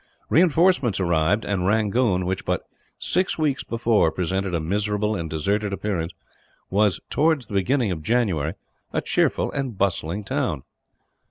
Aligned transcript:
Reinforcements 0.29 0.99
arrived; 0.99 1.45
and 1.45 1.67
Rangoon, 1.67 2.25
which 2.25 2.43
but 2.43 2.63
six 2.97 3.37
weeks 3.37 3.63
before 3.63 4.11
presented 4.11 4.55
a 4.55 4.59
miserable 4.59 5.15
and 5.15 5.29
deserted 5.29 5.71
appearance 5.73 6.11
was, 6.71 6.99
towards 7.11 7.45
the 7.45 7.53
beginning 7.53 7.91
of 7.91 8.01
January, 8.01 8.55
a 8.91 9.01
cheerful 9.03 9.51
and 9.51 9.77
bustling 9.77 10.23
town. 10.23 10.63